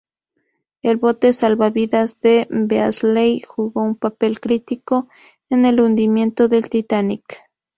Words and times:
El 0.81 0.97
bote 0.97 1.31
salvavidas 1.31 2.19
de 2.21 2.47
Beasley 2.49 3.39
jugó 3.41 3.83
un 3.83 3.95
papel 3.95 4.39
crítico 4.39 5.07
en 5.51 5.63
el 5.63 5.79
hundimiento 5.79 6.47
del 6.47 6.69
Titanic. 6.71 7.23